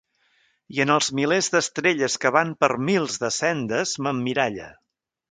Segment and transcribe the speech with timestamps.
[0.75, 4.71] I en els milers d'estrelles que van per mils de sendes, m'emmiralle.